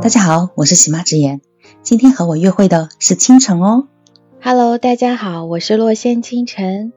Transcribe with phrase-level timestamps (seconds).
[0.00, 1.40] 大家好，我是喜妈直言，
[1.82, 3.88] 今天和我约会的是清晨哦。
[4.40, 6.92] Hello，大家好，我是洛仙清晨。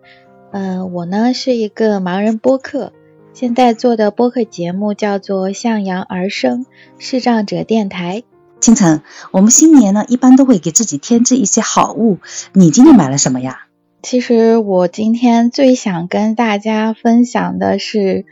[0.51, 2.93] 嗯，我呢是一个盲人播客，
[3.33, 6.67] 现在做的播客节目叫做向阳而生
[6.99, 8.21] 视障者电台。
[8.59, 12.19] 清晨，我们新年呢一般都会给自己添置一些好物，
[12.53, 13.65] 你今天买了什么呀？
[14.03, 18.25] 其实我今天最想跟大家分享的是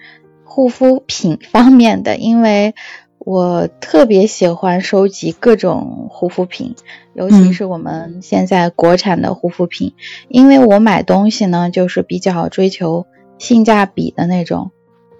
[0.46, 2.76] 护肤品方面的，因为。
[3.20, 6.76] 我特别喜欢收集各种护肤品，
[7.14, 9.94] 尤其是我们现在国产的护肤品，
[10.30, 13.06] 因为我买东西呢，就是比较追求
[13.38, 14.72] 性价比的那种，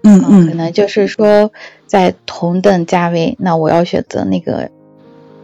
[0.04, 1.52] 嗯嗯，可能就是说
[1.86, 4.72] 在同等价位，那我要选择那个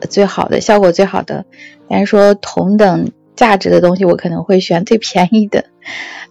[0.10, 1.46] 最好的效果最好的，
[1.90, 5.66] 但是说同等价值的东西，我可能会选最便宜的，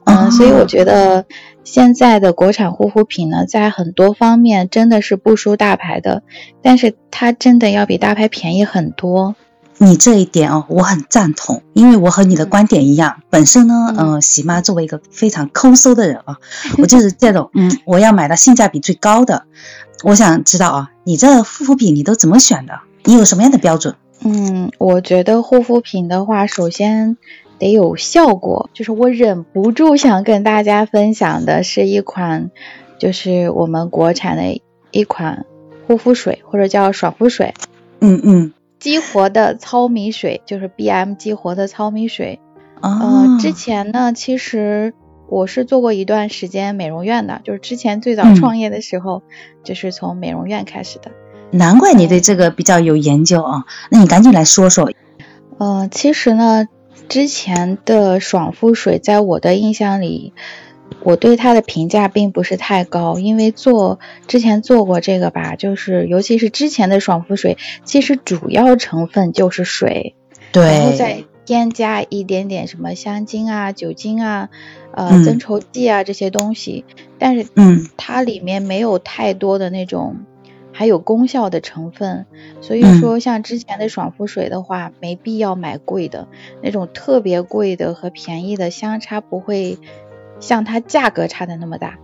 [0.04, 1.26] 嗯，所以我觉得。
[1.64, 6.22] 现在的国产护肤品呢，在很多方面真的是不输大牌的，
[6.62, 9.34] 但是它真的要比大牌便宜很多。
[9.78, 13.22] 你这一点哦，我很赞同，因为我和你的观点一样。
[13.28, 16.36] 本身呢，嗯，喜妈作为一个非常抠搜的人啊，
[16.78, 19.46] 我就是这种， 嗯，我要买到性价比最高的。
[20.04, 22.80] 我想知道啊，你这护肤品你都怎么选的？
[23.04, 23.96] 你有什么样的标准？
[24.20, 27.16] 嗯，我觉得护肤品的话，首先。
[27.58, 32.50] 得有效果，就是我忍不住想跟大家分享的是一款，
[32.98, 34.60] 就是我们国产的
[34.90, 35.46] 一款
[35.86, 37.54] 护肤水，或者叫爽肤水。
[38.00, 42.40] 嗯嗯，激活的糙米水，就是 B M 激活的糙米水。
[42.80, 44.92] 啊，之前呢，其实
[45.28, 49.22] 我是做过一段时间美容院的，就是之前最早创业的时候，
[49.62, 51.12] 就是从美容院开始的。
[51.50, 54.90] 难怪你对这个比较有研究啊，那你赶紧来说说。
[55.58, 56.66] 呃，其实呢。
[57.08, 60.32] 之前的爽肤水，在我的印象里，
[61.02, 70.14] 我对它的评价并不是太高，因为做之前做过这个吧，就是尤其是之前的爽肤水，其实主要成分就是水，
[70.52, 74.48] 对，然后再添加一点点什么香精啊、酒精啊、
[74.92, 76.84] 呃增稠剂啊这些东西，
[77.18, 80.16] 但是嗯，它里面没有太多的那种。
[80.76, 82.26] 还有功效的成分，
[82.60, 86.26] 所以说像之前的爽肤水的话，没必要买贵的
[86.60, 89.78] 那种，特别贵的和便宜的相差不会
[90.40, 91.94] 像它价格差的那么大。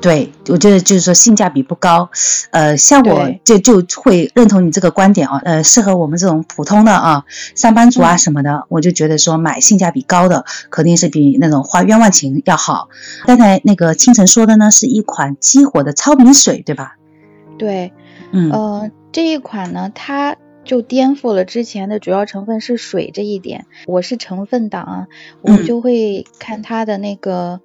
[0.00, 2.08] 对，我觉得就是说性价比不高，
[2.52, 7.24] 呃，像我就就会认同你这个观点啊，呃，适合我们这种普通的啊
[7.56, 12.88] 上班族啊什么的，我就觉得说买性价比高的肯定是比那种花冤枉钱要好。
[13.26, 16.94] 刚才那个清晨说的呢，是一款激活的超敏水，对吧？
[17.58, 17.92] 对，
[18.30, 23.64] 嗯，呃，这一款呢，它就颠覆了之前的主要成分是水这一点。
[23.86, 25.08] 我是成分党啊，
[25.40, 27.60] 我就会看它的那个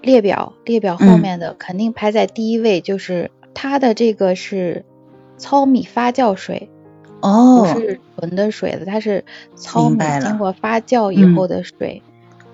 [0.00, 4.84] 列表，列表后面的肯定排在第一位，就是它的这个是
[5.36, 6.68] 糙米发酵水，
[7.20, 12.02] 哦，不是纯的水的，它是糙米经过发酵以后的水，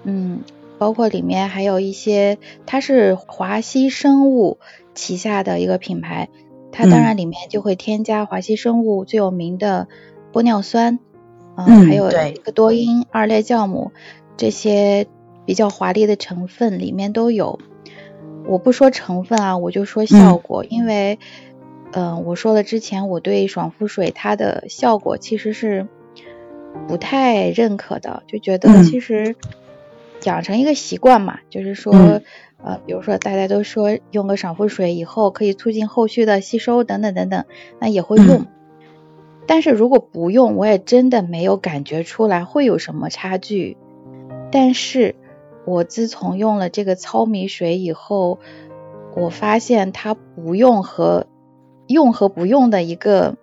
[0.04, 0.40] 嗯，
[0.76, 2.36] 包括里面还有一些，
[2.66, 4.58] 它是华西生物
[4.94, 6.28] 旗下的一个品牌。
[6.76, 9.88] 它当然里面就会添加华西生物最有名的
[10.30, 10.98] 玻尿酸，
[11.56, 13.92] 嗯，还有一个多因二裂酵母
[14.36, 15.06] 这些
[15.46, 17.58] 比较华丽的成分里面都有。
[18.46, 21.18] 我不说成分啊，我就说效果，因为，
[21.92, 25.88] 嗯，我说了之前我对爽肤水它的效果其实是
[26.86, 29.34] 不太认可的，就觉得其实
[30.24, 32.20] 养成一个习惯嘛，就是说。
[32.62, 37.44] 呃，比如说大家都说用个爽肤水以后可以促进后续的吸收等等等等，
[37.78, 38.46] 那也会用。
[39.46, 43.76] 但是如果不用，我也真的没有感觉出来会有什么差距。
[44.50, 45.14] 但是
[45.64, 48.40] 我自从用了这个糙米水以后，
[49.14, 51.26] 我发现它不用和
[51.86, 53.36] 用和不用的一个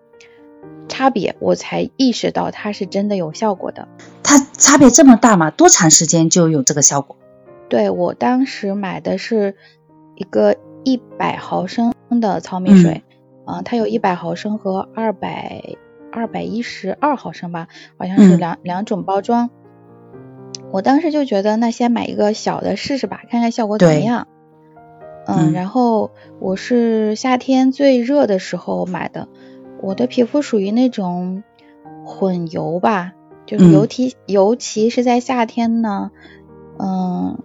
[0.89, 3.87] 差别，我才意识到它是真的有效果的。
[4.23, 5.51] 它差别这么大吗？
[5.51, 7.15] 多长时间就有这个效果？
[7.73, 9.55] 对我当时买的是
[10.13, 11.91] 一个一百毫升
[12.21, 13.03] 的糙米水，
[13.47, 15.59] 嗯，它有一百毫升和二百
[16.11, 17.67] 二百一十二毫升吧，
[17.97, 19.49] 好像是两两种包装。
[20.71, 24.27] 我当时就觉得，那先买一个小的试试吧，看看效果怎么样。
[25.25, 29.27] 嗯，然后我是夏天最热的时候买的，
[29.81, 31.43] 我的皮肤属于那种
[32.05, 33.13] 混油吧，
[33.47, 36.11] 就是尤其尤其是在夏天呢，
[36.77, 37.39] 嗯。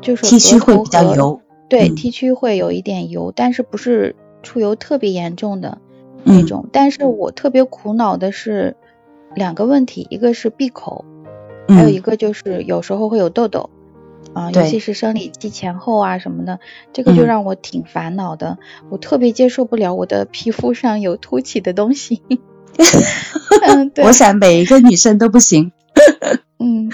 [0.00, 5.78] 就是 T 区会比较油，对 T 区会有一点油，但是不是出油特别严重的
[6.24, 6.68] 那种。
[6.72, 8.76] 但是我特别苦恼的是
[9.34, 11.04] 两个问题，一个是闭口，
[11.68, 13.70] 还有一个就是有时候会有痘痘
[14.32, 16.60] 啊，尤其是生理期前后啊什么的，
[16.92, 18.58] 这个就让我挺烦恼的。
[18.90, 22.22] 我特别接受不了我的皮肤上有凸起的东西。
[23.62, 24.04] 嗯，对。
[24.06, 25.72] 我想每一个女生都不行。
[26.60, 26.90] 嗯，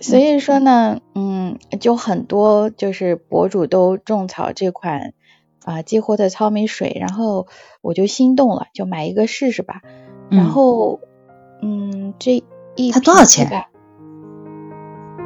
[0.00, 1.37] 所以说呢，嗯，
[1.80, 5.14] 就很多就是博主都种草这款
[5.64, 7.46] 啊激活的糙米水，然后
[7.80, 9.82] 我就心动了，就买一个试试吧。
[10.30, 11.00] 然后，
[11.62, 12.42] 嗯，这
[12.76, 13.66] 一它多少钱？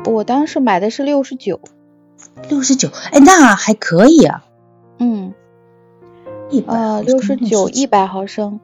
[0.06, 1.60] 我当时买的是六十九。
[2.48, 4.44] 六十九，哎，那还可以啊。
[4.98, 5.34] 嗯，
[6.50, 8.60] 一百呃，六十九一百毫升。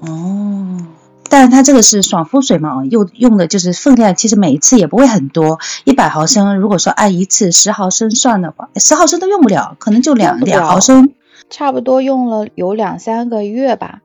[0.00, 0.86] 哦。
[1.30, 6.58] 但是它这个是爽肤水嘛，又用的就是分量，其实每一次也不会很多，一百毫升。
[6.58, 11.14] 如果说按一次十毫升算的话，十毫升都用不了，可能就两两毫升。
[11.48, 14.00] 差不多用了有两三个月吧，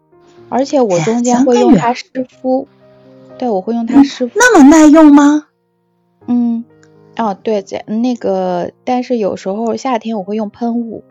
[0.49, 2.05] 而且我中间会用它湿
[2.41, 2.67] 敷。
[3.37, 4.33] 对，我会用它湿敷。
[4.35, 5.47] 那么耐用吗？
[6.27, 6.63] 嗯，
[7.17, 11.03] 哦，对，在那个，但是有时候夏天我会用喷雾，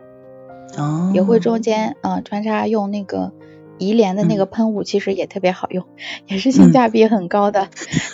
[0.77, 3.31] 哦，也会中间嗯穿插用那个。
[3.77, 5.85] 怡莲的那个喷雾其实也特别好用，
[6.27, 7.67] 也是性价比很高的，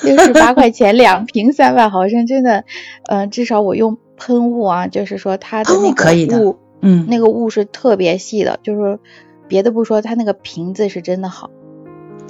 [0.04, 2.63] 六十八块钱两瓶三百毫升，真的，
[3.08, 9.00] 嗯，至少我用喷雾啊，就是说它的那个雾，嗯，那个雾是特别细的，就是
[9.48, 11.50] 别的不说，它那个瓶子是真的好。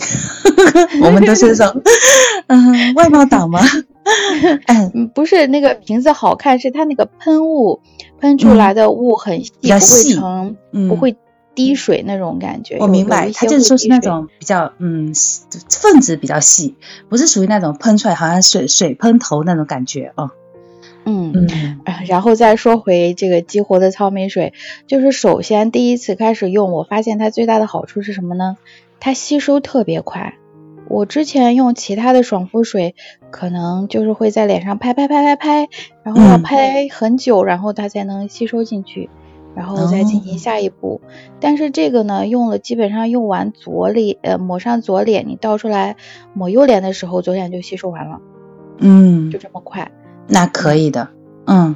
[1.03, 1.81] 我们都是这种，
[2.47, 3.61] 嗯，外貌党吗？
[4.67, 7.81] 嗯，不是那个瓶子好看，是它那个喷雾
[8.19, 10.57] 喷出来的雾很细，不会成，
[10.89, 11.15] 不会。
[11.61, 15.13] 滴水那种感觉，我明白，它就是说是那种比较嗯
[15.69, 16.75] 分子比较细，
[17.07, 20.31] 不是属于那种喷出来好像水水喷头那种感觉哦。
[21.05, 24.53] 嗯嗯，然后再说回这个激活的糙米水，
[24.87, 28.57] 就是首先第一次开始用，我发现它最大的好处是什么呢？
[28.99, 30.35] 它吸收特别快。
[30.87, 32.95] 我之前用其他的爽肤水，
[33.31, 35.69] 可能就是会在脸上拍拍拍拍拍，
[36.03, 39.09] 然后要拍很久，然后它才能吸收进去。
[39.53, 41.01] 然后再进行下一步，
[41.41, 45.97] 但是这个呢，用了基本上用完左脸，呃，抹上左脸，你倒出来
[46.33, 48.21] 抹右脸的时候，左脸就吸收完了，
[48.77, 49.91] 嗯，就这么快，
[50.27, 51.09] 那可以的，
[51.45, 51.75] 嗯，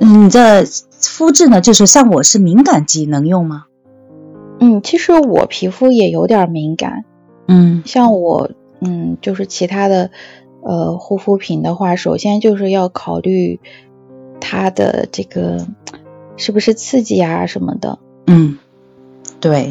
[0.00, 0.64] 你这
[1.00, 3.66] 肤质呢，就是像我是敏感肌，能用吗？
[4.58, 7.04] 嗯，其实我皮肤也有点敏感，
[7.46, 8.50] 嗯，像我，
[8.80, 10.10] 嗯，就是其他的，
[10.60, 13.60] 呃，护肤品的话，首先就是要考虑
[14.40, 15.64] 它的这个。
[16.36, 17.98] 是不是刺激啊什么的？
[18.26, 18.58] 嗯，
[19.40, 19.70] 对，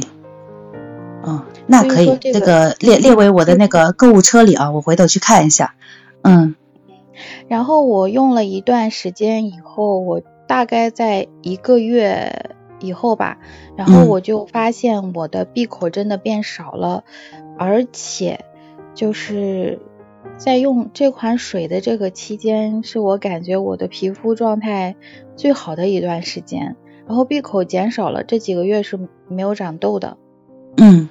[1.25, 5.75] 嗯，那可以，这个列列为我的那个购物车里啊，我回头去看一下。
[6.21, 6.55] 嗯，
[7.47, 13.37] 然后我用了一段时间以后，我大概在一个月以后吧，
[13.75, 17.03] 然后我就发现我的闭口真的变少了，
[17.57, 18.45] 而且
[18.93, 19.79] 就是。
[20.37, 24.95] 在用这款水的这个期间，是我感觉我的皮肤状态
[25.35, 26.75] 最好的一段时间。
[27.05, 28.97] 然后闭口减少了，这几个月是
[29.27, 30.17] 没有长痘的。
[30.77, 31.09] 嗯，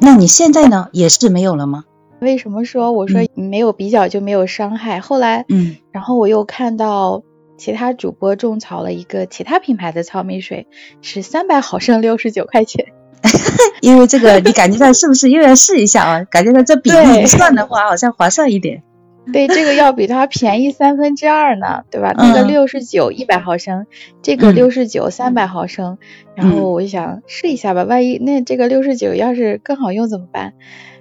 [0.00, 0.88] 那你现在呢？
[0.92, 1.84] 也是没有了吗？
[2.20, 5.00] 为什么说我说没有比较就没有伤害？
[5.00, 7.22] 后来，嗯，然后我又看到
[7.56, 10.66] 其他主播种草了一个其他品牌的糙米水，
[11.00, 12.86] 是三百毫升六十九块钱。
[13.80, 16.24] 因为这个，你感觉到是不是又要试一下啊？
[16.24, 18.82] 感觉到这比例算的话，好像划算一点。
[19.32, 22.12] 对，这个要比它便宜三分之二呢，对吧？
[22.14, 23.86] 那个六十九一百毫升，
[24.20, 25.96] 这个六十九三百毫升。
[26.34, 30.52] 然后我就想试一下吧，万一那这个六十九要是更好用怎么办？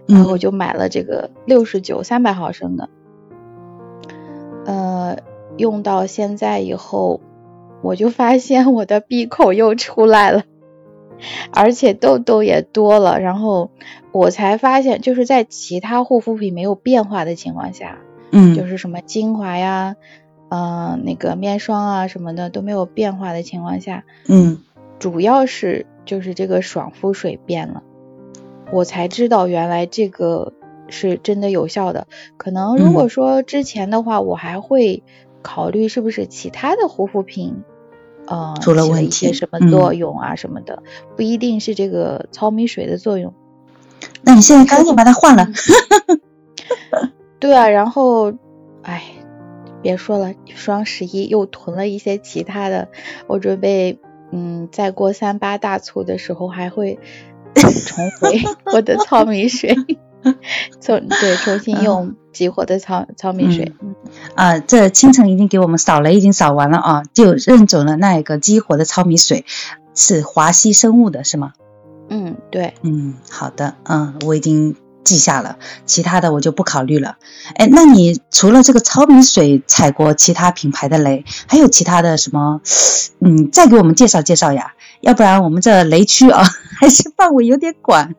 [0.07, 2.89] 然后我就买了这个六十九三百毫升的。
[4.65, 5.17] 呃，
[5.57, 7.19] 用到现在以后，
[7.81, 10.43] 我就发现我的闭口又出来了。
[11.51, 13.71] 而且痘痘也多了，然后
[14.11, 17.99] 我才发现，就是在其他护肤品没有变化的情况下，
[18.31, 19.95] 嗯，就是什么精华呀，
[20.49, 24.59] 嗯，那个面霜啊什么的都没有变化的情况下，嗯，
[24.99, 27.83] 主要是就是这个爽肤水变了，
[28.71, 30.53] 我才知道原来这个
[30.89, 32.07] 是真的有效的。
[32.37, 35.03] 可能如果说之前的话，我还会
[35.41, 37.63] 考虑是不是其他的护肤品。
[38.27, 40.83] 呃，出了问题，一些什么作用啊什么的，
[41.15, 43.33] 不一定是这个糙米水的作用。
[44.21, 45.47] 那你现在赶紧把它换了。
[47.39, 48.33] 对啊，然后，
[48.81, 49.03] 哎，
[49.81, 52.87] 别说了，双十一又囤了一些其他的，
[53.27, 53.99] 我准备，
[54.31, 56.99] 嗯，再过三八大促的时候还会
[57.55, 58.41] 重回
[58.73, 59.75] 我的糙米水，
[60.79, 62.15] 重对重新用。
[62.33, 63.71] 激活的糙糙米水，
[64.35, 69.45] 啊，这清晨已经给我们扫雷，已经扫完了啊，就认准了那一个激活的糙米水
[69.95, 71.53] 是华西生物的，是吗？
[72.09, 77.17] 嗯，对，嗯，好的，嗯，我已经记下了，其他的我就不考虑了。
[77.55, 82.61] 哎，那你除了这个糙米水踩过其他品牌的雷，还有其他的什么？
[83.19, 86.43] 嗯，再给我们介绍介绍呀，要不然我们这雷区啊，
[86.79, 88.13] 还是范围有点广。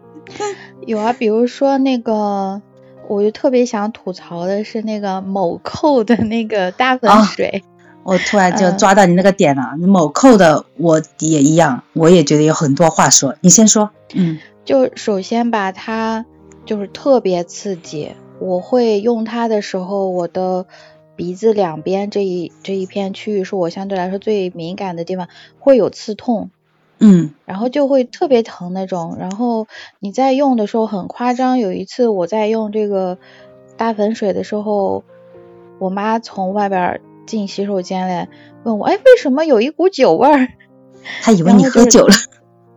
[0.86, 2.60] 有啊，比如说那个，
[3.08, 7.62] 我就特别想吐槽的是那个某扣的那个大粉水。
[8.02, 13.34] 我突然就抓到你那个点了，某扣的我也一样，我也觉得有很多话说。
[13.40, 13.90] 你先说。
[14.14, 16.24] 嗯，就首先吧，它
[16.64, 18.12] 就是特别刺激。
[18.38, 20.66] 我会用它的时候，我的
[21.16, 26.50] 鼻子两边这一这一片区域是我相对来说最敏感的地方，会有刺痛。
[26.98, 29.16] 嗯，然后就会特别疼那种。
[29.18, 29.66] 然后
[30.00, 31.58] 你在用的时候很夸张。
[31.58, 33.18] 有一次我在用这个
[33.76, 35.04] 大粉水的时候，
[35.78, 37.00] 我妈从外边。
[37.26, 38.28] 进洗手间来
[38.62, 40.46] 问我，哎，为什么有一股酒味儿？
[41.22, 42.14] 他以为你喝酒了。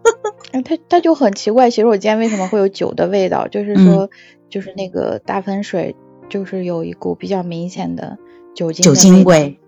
[0.65, 3.47] 他他就很奇怪，洗手间为什么会有酒的味道？
[3.47, 4.09] 就是说，
[4.49, 5.95] 就是那个大粉水，
[6.29, 8.17] 就是有一股比较明显的
[8.55, 9.59] 酒精酒精味。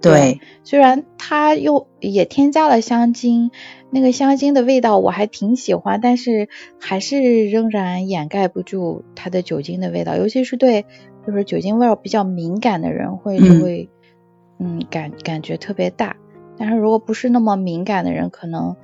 [0.00, 3.50] 对，虽然它又也添加了香精，
[3.90, 6.48] 那个香精的味道我还挺喜欢，但是
[6.80, 10.86] 还是仍然掩盖不住它的酒精的味道，尤其是对
[11.26, 13.88] 就是酒精味比较敏感的人会就会。
[14.60, 16.16] 嗯，感感觉特别大，
[16.56, 18.74] 但是如果不是那么敏感的人，可能，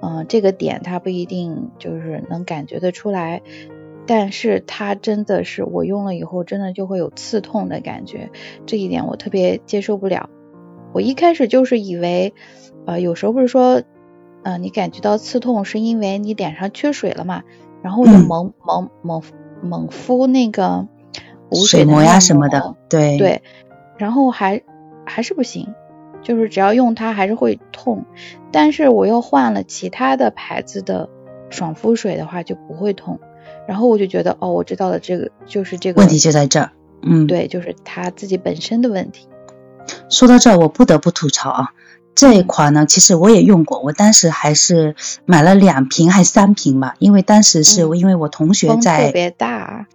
[0.00, 3.42] 嗯，这个点他不一定就是能感觉得出来，
[4.06, 8.30] 但是它真的是我用了以后，真的就会有刺痛的感觉，
[8.64, 10.30] 这一点我特别接受不了。
[10.94, 12.32] 我一开始就是以为，
[12.86, 13.82] 呃，有时候不是说，
[14.44, 17.42] 嗯，你感觉到刺痛是因为你脸上缺水了嘛，
[17.82, 19.22] 然后就猛猛猛
[19.62, 20.88] 猛敷那个
[21.50, 23.42] 补水膜呀什么的，对对，
[23.98, 24.62] 然后还。
[25.06, 25.74] 还是不行，
[26.22, 28.06] 就是只要用它还是会痛，
[28.50, 31.10] 但是我又换了其他的牌子的
[31.50, 33.20] 爽肤水的话就不会痛，
[33.68, 36.70] 然后我就觉得哦，我知道了，这个就是这个问题就在这儿，
[37.02, 39.28] 嗯，对，就是它自己本身的问题。
[40.08, 41.68] 说到这儿，我不得不吐槽啊，
[42.14, 49.86] 这一款呢，其实我也用过，我当时还是买了两瓶还三瓶吧，因为当时是因为我同学在特别大，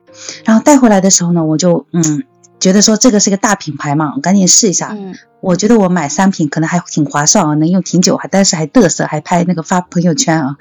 [0.45, 2.23] 然后带回来的时候呢，我就嗯。
[2.59, 4.89] 觉得说这个是个大品牌嘛，我赶紧试一下。
[4.91, 10.57] 嗯，我觉得我买三瓶可能还挺划算啊，能用挺久，还但是还嘚瑟，还拍那个发朋友圈啊。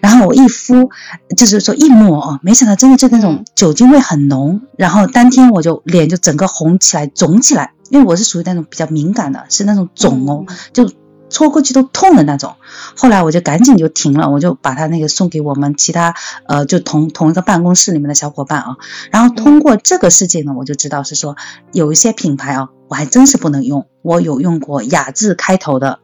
[0.00, 0.90] 然后我一敷，
[1.36, 10.90] 就是说一抹啊，没想到真的就那种酒精味很浓，然后当天我就脸就整个红起来、肿起来，因为我是属于那种比较敏感的，是那种肿哦，就。
[11.32, 12.56] 戳过去都痛的那种，
[12.96, 16.16] 后来我就赶紧就停了，我就把它那个送给我们其他
[16.48, 18.76] 呃，就同同一个办公室里面的小伙伴啊。
[19.12, 21.36] 然后通过这个事件呢，我就知道是说
[21.72, 23.86] 有一些品牌啊，我还真是不能用。
[24.02, 26.00] 我有用过雅致开头的，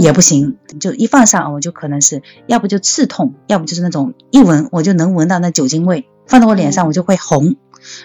[0.00, 7.56] 也不行，就一放上我就可能是要不就刺痛，要不就是那种一闻我就能闻到那酒精味，放到我脸上我就会红，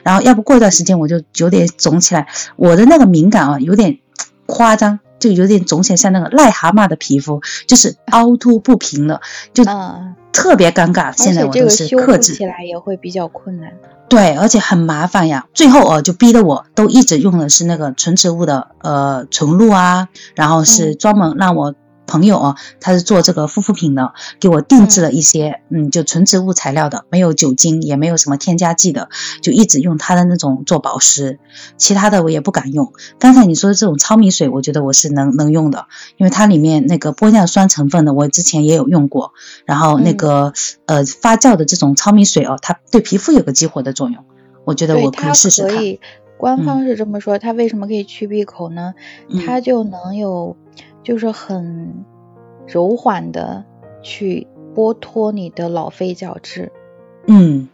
[0.04, 2.28] 然后要不过一段时间我就有点肿起来。
[2.56, 4.00] 我的那个敏感啊，有点
[4.46, 5.00] 夸张。
[5.22, 9.22] 就有点肿起来，像那个癞蛤蟆的皮肤，就是凹凸不平的，
[9.54, 9.64] 就
[10.34, 11.16] 特别尴尬。
[11.16, 13.72] 现在我都是克制起来也会比较困难。
[14.10, 15.46] 对，而且很麻烦呀。
[15.54, 21.76] 最后哦，就逼得我都一直用的是那个纯植物的呃纯露啊，然后是专门让我。
[22.08, 29.10] 朋友啊，他是做这个护肤品的，给我定制了一些，嗯，就纯植物材料的，没有酒精，也没有什么添加剂的，
[29.42, 31.40] 就一直用他的那种做保湿，
[31.78, 32.92] 其他的我也不敢用。
[33.18, 39.32] 刚才你说的这种糙米水，我觉得我是能能用的，因为它里面那个玻尿酸成分的，我之前也有用过。
[39.66, 40.54] 然后那个
[40.88, 44.26] 呃发酵的这种糙米水哦，它对皮肤有个激活的作用，
[44.66, 45.78] 我觉得我可以试试看。
[46.38, 48.96] 官方是这么说，它为什么可以去闭口呢？
[49.46, 50.58] 它就能有。
[51.04, 52.06] 就是很
[52.68, 53.66] 柔缓的
[54.04, 56.72] 去剥脱你的老废角质，
[57.28, 57.68] 嗯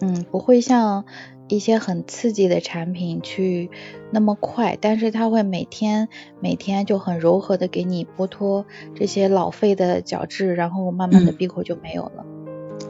[0.00, 1.04] 嗯，不会像
[1.48, 3.70] 一些很刺激的产品去
[4.10, 6.08] 那么快，但是它会每天
[6.40, 12.24] 每天就很柔和的给你剥脱这些老废的角质，然后慢慢的闭口就没有了。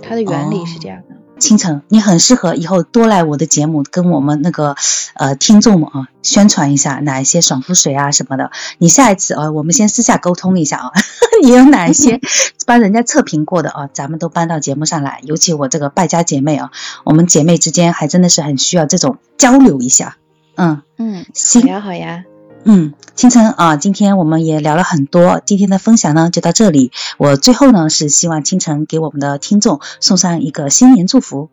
[0.02, 1.17] 它的原理是这样的。
[1.38, 4.74] 清晨，你很适合以后多来我的节目，跟我们那个
[5.14, 8.50] 呃听众们啊宣传一下哪一些爽肤水啊什么的。
[8.78, 10.92] 你下一次啊，我们先私下沟通一下啊，
[11.42, 12.20] 你有哪一些
[12.66, 15.20] 帮人家测评过的啊，咱们都搬到节目上来。
[15.22, 16.70] 尤其我这个败家姐妹啊，
[17.04, 20.16] 我们姐妹之间还真的是很需要这种交流一下。
[20.56, 21.24] 嗯嗯，
[21.62, 22.24] 好呀好呀。
[22.70, 26.92] 嗯，清晨啊，今天我们也聊了很多，今天的分享呢就到这里。
[27.16, 31.48] 我最后呢是希望清晨给我们的听众送上一个新年祝福。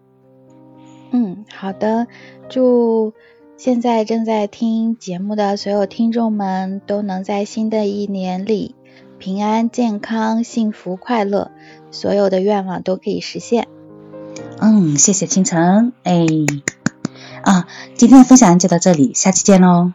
[1.12, 2.08] 嗯，好的，
[2.50, 3.14] 祝
[3.56, 8.76] 现在正在听节目的所有听众们都能在新的一年里
[9.18, 11.52] 平安、健康、幸福、快乐，
[11.92, 13.70] 所有的愿望都可以实现。
[14.60, 16.28] 嗯，谢谢清晨，哎，
[17.42, 19.94] 啊，今天的分享就到这里，下期见喽。